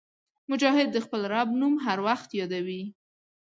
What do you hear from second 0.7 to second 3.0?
د خپل رب نوم هر وخت یادوي.